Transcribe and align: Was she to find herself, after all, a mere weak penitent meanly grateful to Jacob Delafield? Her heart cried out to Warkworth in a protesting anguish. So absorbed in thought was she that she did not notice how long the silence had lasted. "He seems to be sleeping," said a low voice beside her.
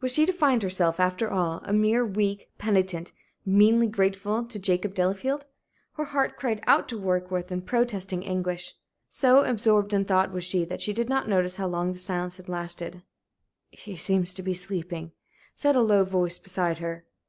Was 0.00 0.12
she 0.14 0.24
to 0.24 0.32
find 0.32 0.62
herself, 0.62 1.00
after 1.00 1.28
all, 1.28 1.60
a 1.64 1.72
mere 1.72 2.06
weak 2.06 2.48
penitent 2.58 3.10
meanly 3.44 3.88
grateful 3.88 4.44
to 4.44 4.58
Jacob 4.60 4.94
Delafield? 4.94 5.46
Her 5.94 6.04
heart 6.04 6.36
cried 6.36 6.62
out 6.68 6.88
to 6.90 6.96
Warkworth 6.96 7.50
in 7.50 7.58
a 7.58 7.62
protesting 7.62 8.24
anguish. 8.24 8.74
So 9.10 9.42
absorbed 9.42 9.92
in 9.92 10.04
thought 10.04 10.30
was 10.30 10.44
she 10.44 10.64
that 10.64 10.80
she 10.80 10.92
did 10.92 11.08
not 11.08 11.28
notice 11.28 11.56
how 11.56 11.66
long 11.66 11.92
the 11.92 11.98
silence 11.98 12.36
had 12.36 12.48
lasted. 12.48 13.02
"He 13.72 13.96
seems 13.96 14.32
to 14.34 14.44
be 14.44 14.54
sleeping," 14.54 15.10
said 15.56 15.74
a 15.74 15.80
low 15.80 16.04
voice 16.04 16.38
beside 16.38 16.78
her. 16.78 17.06